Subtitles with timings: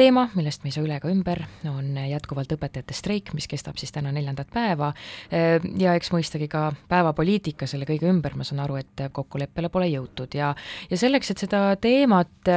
[0.00, 3.92] teema, millest me ei saa üle ega ümber, on jätkuvalt õpetajate streik, mis kestab siis
[3.92, 4.88] täna neljandat päeva
[5.30, 10.36] ja eks mõistagi ka päevapoliitika selle kõige ümber, ma saan aru, et kokkuleppele pole jõutud
[10.38, 10.54] ja
[10.90, 12.48] ja selleks, et seda teemat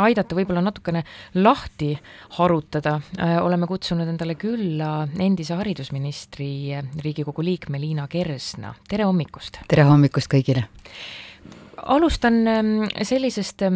[0.00, 1.02] aidata võib-olla natukene
[1.36, 1.92] lahti
[2.38, 2.96] harutada,
[3.44, 6.48] oleme kutsunud endale külla endise haridusministri,
[7.04, 9.60] Riigikogu liikme Liina Kersna, tere hommikust!
[9.68, 10.64] tere hommikust kõigile!
[11.76, 12.40] alustan
[13.04, 13.66] sellisest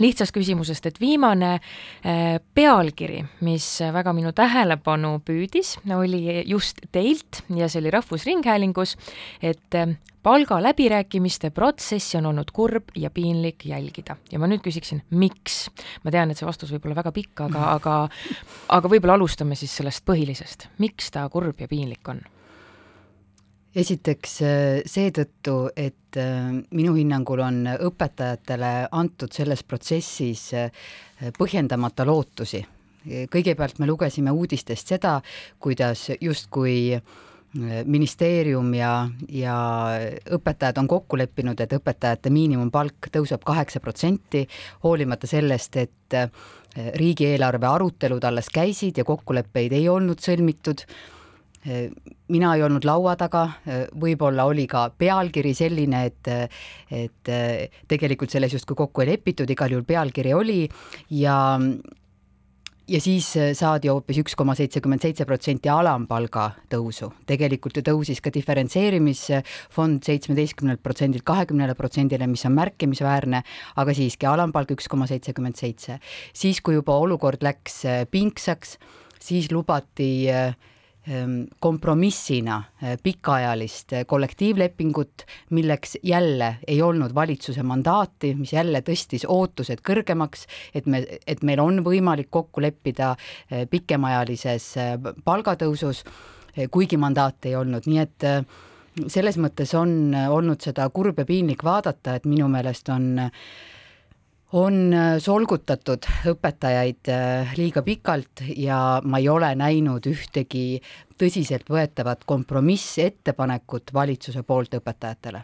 [0.00, 7.68] lihtsast küsimusest, et viimane äh, pealkiri, mis väga minu tähelepanu püüdis, oli just teilt ja
[7.68, 8.96] see oli Rahvusringhäälingus,
[9.42, 15.66] et äh, palgaläbirääkimiste protsessi on olnud kurb ja piinlik jälgida ja ma nüüd küsiksin, miks?
[16.04, 17.96] ma tean, et see vastus võib olla väga pikk, aga, aga
[18.78, 22.24] aga võib-olla alustame siis sellest põhilisest, miks ta kurb ja piinlik on?
[23.74, 30.70] Esiteks äh, seetõttu, et äh, minu hinnangul on õpetajatele antud selles protsessis äh,
[31.38, 32.64] põhjendamata lootusi.
[33.04, 35.18] kõigepealt me lugesime uudistest seda,
[35.60, 36.96] kuidas justkui
[37.84, 39.56] ministeerium ja, ja
[40.32, 44.46] õpetajad on kokku leppinud, et õpetajate miinimumpalk tõuseb kaheksa protsenti,
[44.82, 46.16] hoolimata sellest, et
[46.96, 50.86] riigieelarve arutelud alles käisid ja kokkuleppeid ei olnud sõlmitud
[51.64, 53.44] mina ei olnud laua taga,
[54.00, 56.28] võib-olla oli ka pealkiri selline, et,
[56.92, 57.34] et
[57.88, 60.62] tegelikult selles justkui kokku ei lepitud, igal juhul pealkiri oli
[61.16, 61.38] ja
[62.88, 67.10] ja siis saadi hoopis üks koma seitsekümmend seitse protsenti alampalga tõusu.
[67.26, 73.42] tegelikult ju tõusis ka diferentseerimisfond seitsmeteistkümnelt protsendilt kahekümnele protsendile, mis on märkimisväärne,
[73.76, 75.98] aga siiski alampalk üks koma seitsekümmend seitse.
[76.32, 78.78] siis, kui juba olukord läks pingsaks,
[79.20, 80.54] siis lubati äh,
[81.60, 89.82] kompromissina eh, pikaajalist eh, kollektiivlepingut, milleks jälle ei olnud valitsuse mandaati, mis jälle tõstis ootused
[89.84, 93.14] kõrgemaks, et me, et meil on võimalik kokku leppida
[93.50, 94.70] eh, pikemaajalises
[95.24, 96.04] palgatõusus,
[96.70, 98.24] kuigi mandaati ei olnud, nii et
[99.10, 103.46] selles mõttes on olnud seda kurb ja piinlik vaadata, et minu meelest on äh,
[104.54, 110.78] on äh, solgutatud õpetajaid äh, liiga pikalt ja ma ei ole näinud ühtegi
[111.18, 115.42] tõsiseltvõetavat kompromissettepanekut valitsuse poolt õpetajatele.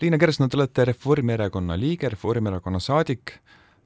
[0.00, 3.34] Liina Kersna, te olete Reformierakonna liige, Reformierakonna saadik,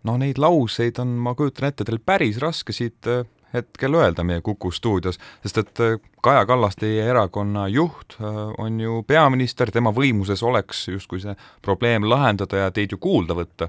[0.06, 4.42] noh, neid lauseid on, ma kujutan ette, teil päris raske siit äh, hetkel öelda meie
[4.42, 5.82] Kuku stuudios, sest et
[6.22, 8.16] Kaja Kallas, teie erakonna juht,
[8.58, 13.68] on ju peaminister, tema võimuses oleks justkui see probleem lahendada ja teid ju kuulda võtta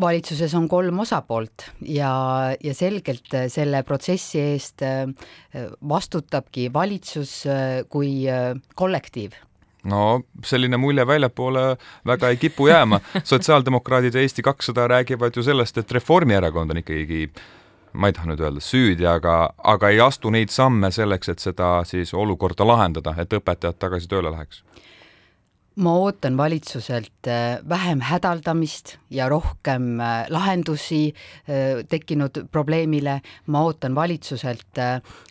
[0.00, 2.12] valitsuses on kolm osapoolt ja,
[2.60, 5.06] ja selgelt selle protsessi eest äh,
[5.88, 9.38] vastutabki valitsus äh, kui äh, kollektiiv
[9.88, 11.64] no selline mulje väljapoole
[12.06, 13.00] väga ei kipu jääma.
[13.32, 17.30] sotsiaaldemokraadid ja Eesti kakssada räägivad ju sellest, et Reformierakond on ikkagi
[17.92, 21.80] ma ei taha nüüd öelda süüdi, aga, aga ei astu neid samme selleks, et seda
[21.88, 24.62] siis olukorda lahendada, et õpetajad tagasi tööle läheks
[25.76, 33.94] ma ootan valitsuselt äh, vähem hädaldamist ja rohkem äh, lahendusi äh, tekkinud probleemile, ma ootan
[33.94, 34.80] valitsuselt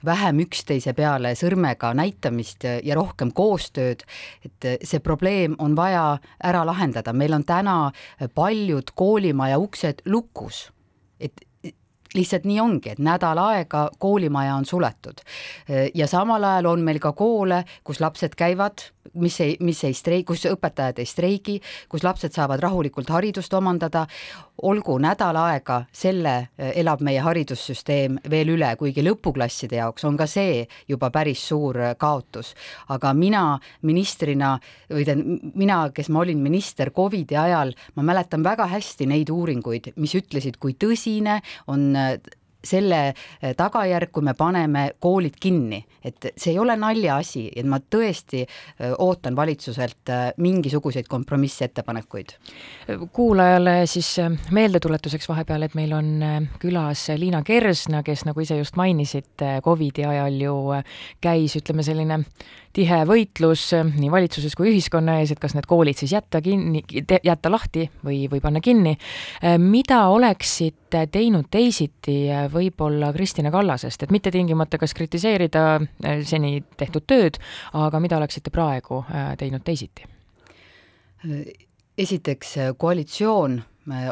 [0.05, 4.05] vähem üksteise peale sõrmega näitamist ja rohkem koostööd,
[4.45, 7.91] et see probleem on vaja ära lahendada, meil on täna
[8.35, 10.69] paljud koolimaja uksed lukus,
[11.19, 11.43] et
[12.15, 15.21] lihtsalt nii ongi, et nädal aega koolimaja on suletud.
[15.93, 20.25] ja samal ajal on meil ka koole, kus lapsed käivad, mis ei, mis ei streigi,
[20.29, 21.57] kus õpetajad ei streigi,
[21.89, 24.05] kus lapsed saavad rahulikult haridust omandada,
[24.67, 30.27] olgu nädal aega, selle eh, elab meie haridussüsteem veel üle, kuigi lõpuklasside jaoks on ka
[30.29, 32.53] see juba päris suur eh, kaotus.
[32.89, 33.43] aga mina
[33.81, 34.57] ministrina
[34.89, 39.93] või tähendab, mina, kes ma olin minister Covidi ajal, ma mäletan väga hästi neid uuringuid,
[39.95, 42.19] mis ütlesid, kui tõsine on eh,
[42.63, 47.79] selle eh, tagajärg, kui me paneme koolid kinni, et see ei ole naljaasi, et ma
[47.79, 52.35] tõesti eh, ootan valitsuselt eh, mingisuguseid kompromissettepanekuid.
[53.13, 54.15] kuulajale siis
[54.51, 56.09] meeldetuletuseks vahepeal, et meil on
[56.59, 60.55] külas Liina Kersna, kes nagu ise just mainisite, Covidi ajal ju
[61.21, 62.23] käis, ütleme selline
[62.73, 66.83] tihe võitlus nii valitsuses kui ühiskonna ees, et kas need koolid siis jätta kinni,
[67.23, 68.95] jätta lahti või, või panna kinni.
[69.57, 75.65] mida oleksite teinud teisiti võib-olla Kristina Kallasest, et mitte tingimata kas kritiseerida
[76.23, 77.41] seni tehtud tööd,
[77.73, 79.03] aga mida oleksite praegu
[79.37, 80.05] teinud teisiti?
[81.99, 83.59] esiteks, koalitsioon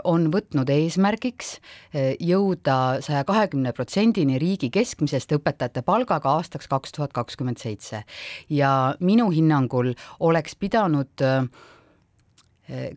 [0.03, 1.53] on võtnud eesmärgiks
[1.93, 8.03] eh, jõuda saja kahekümne protsendini riigi keskmisest õpetajate palgaga aastaks kaks tuhat kakskümmend seitse.
[8.49, 11.49] ja minu hinnangul oleks pidanud eh,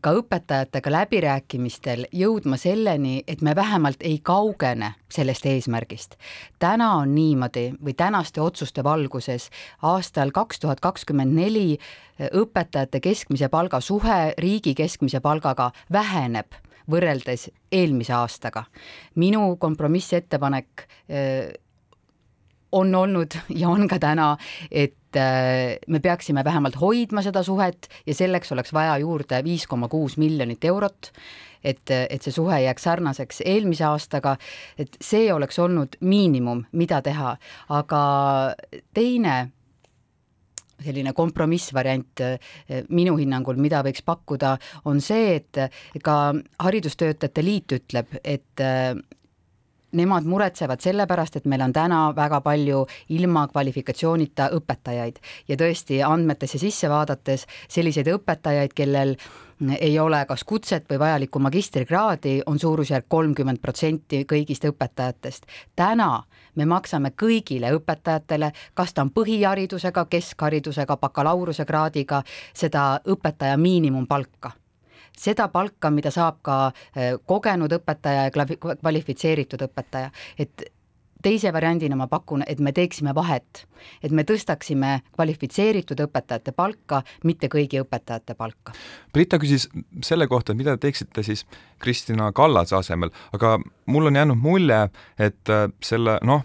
[0.00, 6.16] ka õpetajatega läbirääkimistel jõudma selleni, et me vähemalt ei kaugene sellest eesmärgist.
[6.58, 9.50] täna on niimoodi või tänaste otsuste valguses
[9.82, 11.78] aastal kaks tuhat kakskümmend neli
[12.20, 16.52] õpetajate keskmise palga suhe riigi keskmise palgaga väheneb
[16.90, 18.64] võrreldes eelmise aastaga.
[19.14, 20.86] minu kompromissettepanek
[22.72, 24.36] on olnud ja on ka täna,
[24.70, 29.88] et äh, me peaksime vähemalt hoidma seda suhet ja selleks oleks vaja juurde viis koma
[29.88, 31.10] kuus miljonit eurot,
[31.64, 34.36] et, et see suhe jääks sarnaseks eelmise aastaga,
[34.78, 37.36] et see oleks olnud miinimum, mida teha,
[37.68, 38.02] aga
[38.94, 39.50] teine
[40.84, 42.50] selline kompromissvariant äh,
[42.88, 44.56] minu hinnangul, mida võiks pakkuda,
[44.90, 46.18] on see, et ka
[46.60, 48.94] Haridustöötajate Liit ütleb, et äh,
[49.92, 52.84] nemad muretsevad selle pärast, et meil on täna väga palju
[53.16, 55.20] ilma kvalifikatsioonita õpetajaid.
[55.48, 59.16] Ja tõesti andmetesse sisse vaadates selliseid õpetajaid, kellel
[59.78, 65.46] ei ole kas kutset või vajalikku magistrikraadi, on suurusjärk kolmkümmend protsenti kõigist õpetajatest.
[65.76, 66.22] täna
[66.54, 72.22] me maksame kõigile õpetajatele, kas ta on põhiharidusega, keskharidusega, bakalaureusekraadiga,
[72.54, 74.50] seda õpetaja miinimumpalka
[75.20, 78.30] seda palka, mida saab ka eh, kogenud õpetaja ja
[78.80, 80.70] kvalifitseeritud õpetaja, et
[81.22, 83.64] teise variandina ma pakun, et me teeksime vahet,
[84.02, 88.74] et me tõstaksime kvalifitseeritud õpetajate palka, mitte kõigi õpetajate palka.
[89.12, 89.68] Brita küsis
[90.06, 91.46] selle kohta, mida te teeksite siis
[91.78, 94.86] Kristina Kallase asemel, aga mul on jäänud mulje,
[95.18, 96.44] et äh, selle noh,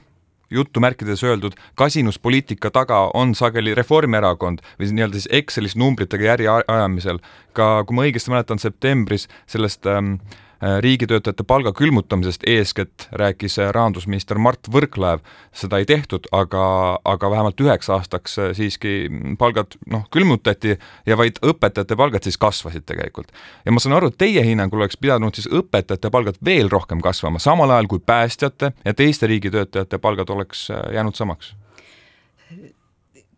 [0.55, 7.19] jutumärkides öeldud kasinuspoliitika taga on sageli Reformierakond või nii-öelda siis Excelis numbritega järje ajamisel.
[7.53, 13.71] ka kui ma õigesti mäletan, septembris sellest ähm, Äh, riigitöötajate palga külmutamisest eeskätt rääkis äh,
[13.73, 15.19] rahandusminister Mart Võrklaev,
[15.53, 19.09] seda ei tehtud, aga, aga vähemalt üheks aastaks äh, siiski
[19.39, 23.31] palgad noh, külmutati ja vaid õpetajate palgad siis kasvasid tegelikult.
[23.65, 27.39] ja ma saan aru, et teie hinnangul oleks pidanud siis õpetajate palgad veel rohkem kasvama,
[27.39, 31.53] samal ajal kui päästjate ja teiste riigitöötajate palgad oleks jäänud samaks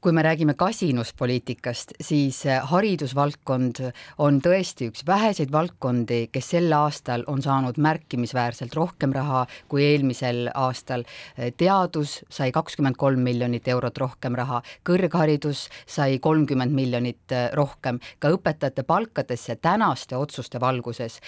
[0.07, 3.81] kui me räägime kasinuspoliitikast, siis äh, haridusvaldkond
[4.23, 10.47] on tõesti üks väheseid valdkondi, kes sel aastal on saanud märkimisväärselt rohkem raha kui eelmisel
[10.53, 11.03] aastal.
[11.59, 18.31] Teadus sai kakskümmend kolm miljonit eurot rohkem raha, kõrgharidus sai kolmkümmend miljonit äh, rohkem, ka
[18.37, 21.19] õpetajate palkadesse tänaste otsuste valguses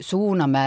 [0.00, 0.64] suuname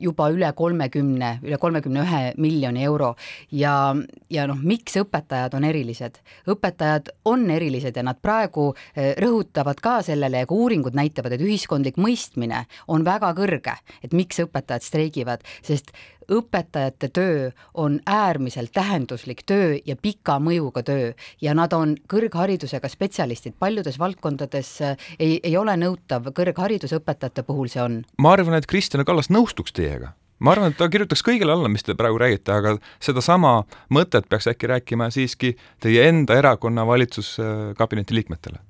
[0.00, 3.12] juba üle kolmekümne, üle kolmekümne ühe miljoni euro
[3.52, 3.92] ja,
[4.32, 6.22] ja noh, miks õpetajad on erilised?
[6.62, 11.42] Õpetajad on erilised ja nad praegu eh, rõhutavad ka sellele ja ka uuringud näitavad, et
[11.42, 15.90] ühiskondlik mõistmine on väga kõrge, et miks õpetajad streigivad, sest
[16.30, 21.12] õpetajate töö on äärmiselt tähenduslik töö ja pika mõjuga töö
[21.42, 27.72] ja nad on kõrgharidusega spetsialistid, paljudes valdkondades eh, ei, ei ole nõutav kõrgharidus, õpetajate puhul
[27.72, 28.02] see on.
[28.18, 31.86] ma arvan, et Kristjan Kallas nõustuks teiega ma arvan, et ta kirjutaks kõigele alla, mis
[31.86, 33.62] te praegu räägite, aga sedasama
[33.94, 38.62] mõtet peaks äkki rääkima siiski teie enda erakonna valitsuskabineti liikmetele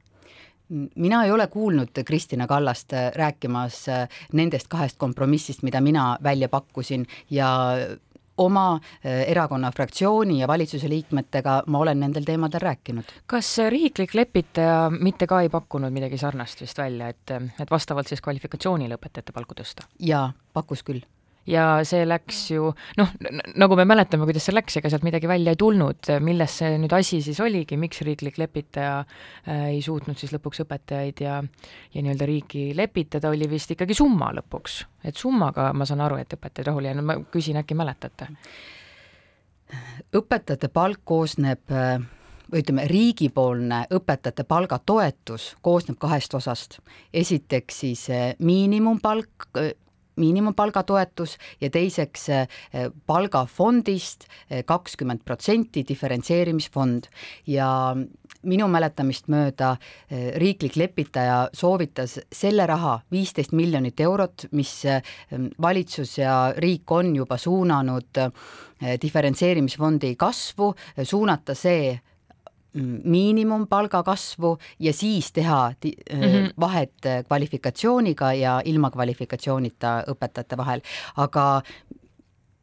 [0.97, 3.83] mina ei ole kuulnud Kristina Kallast rääkimas
[4.33, 7.77] nendest kahest kompromissist, mida mina välja pakkusin ja
[8.37, 13.05] oma erakonna fraktsiooni ja valitsuse liikmetega ma olen nendel teemadel rääkinud.
[13.27, 17.31] kas riiklik lepitaja mitte ka ei pakkunud midagi sarnast vist välja, et,
[17.61, 19.85] et vastavalt siis kvalifikatsioonile õpetajate palku tõsta?
[19.99, 21.05] jaa, pakkus küll
[21.49, 23.12] ja see läks ju noh,
[23.59, 26.94] nagu me mäletame, kuidas see läks, ega sealt midagi välja ei tulnud, milles see nüüd
[26.96, 32.29] asi siis oligi, miks riiklik lepitaja äh, ei suutnud siis lõpuks õpetajaid ja ja nii-öelda
[32.29, 36.93] riiki lepitada, oli vist ikkagi summa lõpuks, et summaga ma saan aru, et õpetajaid rahule
[36.93, 38.31] jäänud, ma küsin, äkki mäletate?
[40.13, 41.70] õpetajate palk koosneb
[42.53, 46.79] või ütleme, riigipoolne õpetajate palgatoetus koosneb kahest osast.
[47.13, 49.49] esiteks siis äh, miinimumpalk,
[50.17, 52.49] miinimumpalgatoetus ja teiseks eh,
[53.07, 57.09] palgafondist eh, kakskümmend protsenti diferentseerimisfond.
[57.47, 57.97] Ja
[58.43, 59.77] minu mäletamist mööda
[60.11, 64.83] eh, riiklik lepitaja soovitas selle raha, viisteist miljonit eurot, mis
[65.63, 68.19] valitsus ja riik on juba suunanud
[69.03, 70.73] diferentseerimisfondi kasvu,
[71.07, 71.93] suunata see
[72.74, 76.52] miinimumpalga kasvu ja siis teha mm -hmm.
[76.60, 76.94] vahet
[77.29, 80.81] kvalifikatsiooniga ja ilma kvalifikatsioonita õpetajate vahel,
[81.17, 81.62] aga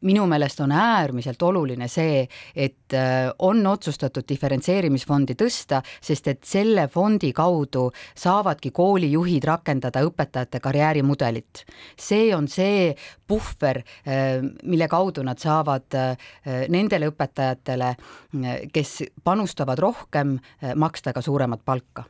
[0.01, 2.23] minu meelest on äärmiselt oluline see,
[2.55, 10.59] et äh, on otsustatud diferentseerimisfondi tõsta, sest et selle fondi kaudu saavadki koolijuhid rakendada õpetajate
[10.63, 11.65] karjäärimudelit.
[11.99, 12.95] see on see
[13.27, 16.15] puhver, äh, mille kaudu nad saavad äh,
[16.69, 17.95] nendele õpetajatele,
[18.73, 20.37] kes panustavad rohkem,
[20.75, 22.03] maksta ka suuremat palka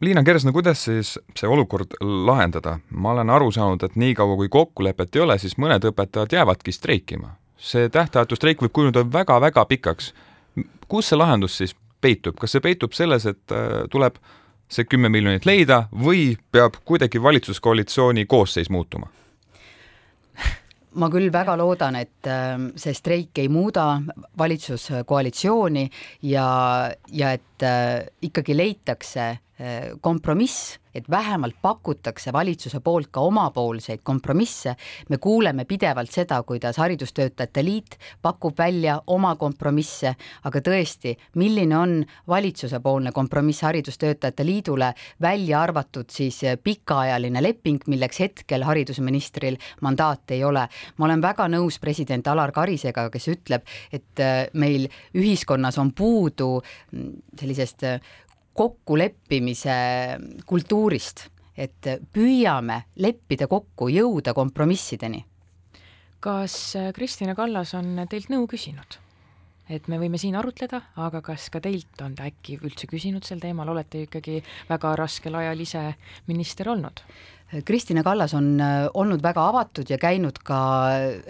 [0.00, 2.78] Liina Kersna, kuidas siis see olukord lahendada?
[2.90, 7.34] ma olen aru saanud, et niikaua kui kokkulepet ei ole, siis mõned õpetajad jäävadki streikima.
[7.56, 10.14] see tähtajatu streik võib kujuneda väga-väga pikaks.
[10.88, 14.16] kus see lahendus siis peitub, kas see peitub selles, et äh, tuleb
[14.68, 19.06] see kümme miljonit leida või peab kuidagi valitsuskoalitsiooni koosseis muutuma?
[20.94, 24.00] ma küll väga loodan, et ähm, see streik ei muuda
[24.38, 25.90] valitsuskoalitsiooni
[26.22, 26.48] ja,
[27.12, 29.38] ja et äh, ikkagi leitakse äh,
[30.00, 34.76] kompromiss et vähemalt pakutakse valitsuse poolt ka omapoolseid kompromisse.
[35.08, 40.14] me kuuleme pidevalt seda, kuidas Haridustöötajate Liit pakub välja oma kompromisse,
[40.44, 48.62] aga tõesti, milline on valitsusepoolne kompromiss Haridustöötajate Liidule, välja arvatud siis pikaajaline leping, milleks hetkel
[48.62, 50.68] haridusministril mandaati ei ole.
[50.96, 53.62] ma olen väga nõus president Alar Karisega, kes ütleb,
[53.92, 56.62] et meil ühiskonnas on puudu
[57.40, 57.84] sellisest
[58.56, 59.76] kokkuleppimise
[60.46, 61.26] kultuurist,
[61.56, 65.24] et püüame leppida kokku, jõuda kompromissideni.
[66.20, 68.98] kas äh, Kristina Kallas on teilt nõu küsinud?
[69.70, 73.38] et me võime siin arutleda, aga kas ka teilt on ta äkki üldse küsinud sel
[73.42, 75.84] teemal, olete ikkagi väga raskel ajal ise
[76.26, 77.04] minister olnud?
[77.64, 80.58] Kristina Kallas on äh, olnud väga avatud ja käinud ka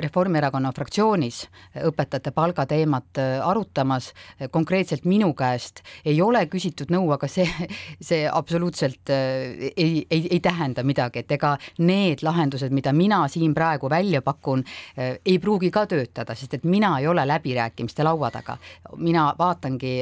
[0.04, 1.46] Reformierakonna fraktsioonis
[1.88, 4.10] õpetajate palgateemat äh, arutamas,
[4.52, 7.46] konkreetselt minu käest ei ole küsitud nõu, aga see,
[8.08, 13.54] see absoluutselt äh, ei, ei, ei tähenda midagi, et ega need lahendused, mida mina siin
[13.56, 14.64] praegu välja pakun,
[14.98, 18.58] ei pruugi ka töötada, sest et mina ei ole läbirääkimiste laua taga.
[18.96, 19.94] mina vaatangi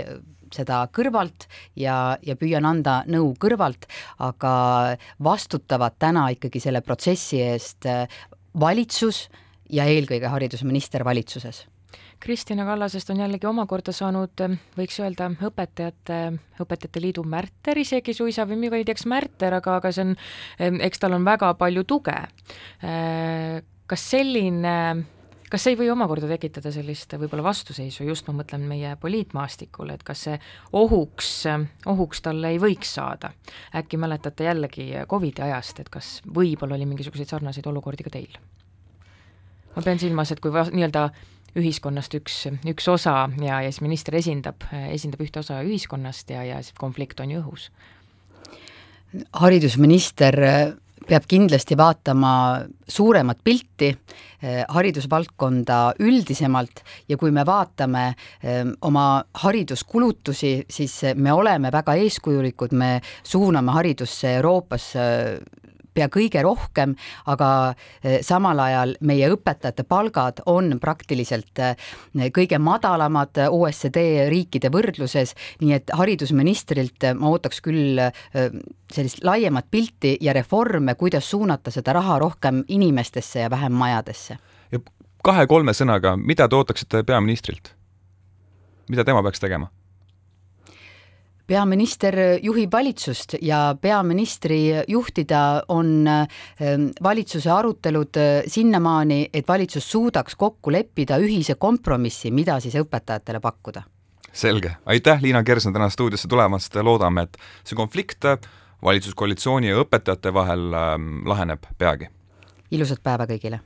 [0.55, 3.89] seda kõrvalt ja, ja püüan anda nõu kõrvalt,
[4.19, 4.53] aga
[5.25, 8.07] vastutavad täna ikkagi selle protsessi eest äh,
[8.59, 9.27] valitsus
[9.71, 11.67] ja eelkõige haridusminister valitsuses
[12.19, 16.19] Kristina Kallasest on jällegi omakorda saanud, äh, võiks öelda, õpetajate,
[16.61, 20.17] õpetajate liidu märter isegi suisa või ma ei tea, kas märter, aga, aga see on,
[20.59, 22.19] äh, eks tal on väga palju tuge.
[23.89, 24.75] Kas selline
[25.51, 30.05] kas see ei või omakorda tekitada sellist võib-olla vastuseisu, just ma mõtlen meie poliitmaastikule, et
[30.07, 30.37] kas see
[30.77, 31.33] ohuks,
[31.87, 33.33] ohuks talle ei võiks saada?
[33.77, 38.39] äkki mäletate jällegi Covidi ajast, et kas võib-olla oli mingisuguseid sarnaseid olukordi ka teil?
[39.77, 41.09] ma pean silmas, et kui nii-öelda
[41.59, 46.61] ühiskonnast üks, üks osa ja, ja siis minister esindab, esindab ühte osa ühiskonnast ja, ja
[46.65, 47.71] see konflikt on ju õhus.
[49.33, 50.37] haridusminister
[51.09, 52.33] peab kindlasti vaatama
[52.89, 53.89] suuremat pilti,
[54.43, 59.07] eh, haridusvaldkonda üldisemalt ja kui me vaatame eh, oma
[59.43, 64.93] hariduskulutusi, siis me oleme väga eeskujulikud, me suuname haridusse Euroopas
[65.99, 66.95] pea kõige rohkem,
[67.31, 67.51] aga
[68.03, 71.89] eh, samal ajal meie õpetajate palgad on praktiliselt eh,
[72.35, 78.53] kõige madalamad OECD riikide võrdluses, nii et haridusministrilt ma ootaks küll eh,
[78.93, 84.39] sellist laiemat pilti ja reforme, kuidas suunata seda raha rohkem inimestesse ja vähem majadesse.
[84.73, 84.81] ja
[85.25, 87.75] kahe-kolme sõnaga, mida te ootaksite peaministrilt?
[88.89, 89.69] mida tema peaks tegema?
[91.49, 100.37] Peaminister juhib valitsust ja peaministri juhtida on ähm, valitsuse arutelud äh, sinnamaani, et valitsus suudaks
[100.37, 103.83] kokku leppida ühise kompromissi, mida siis õpetajatele pakkuda.
[104.33, 108.25] selge, aitäh, Liina Kersna täna stuudiosse tulemast, loodame, et see konflikt
[108.85, 112.13] valitsuskoalitsiooni ja õpetajate vahel ähm, laheneb peagi.
[112.71, 113.61] ilusat päeva kõigile!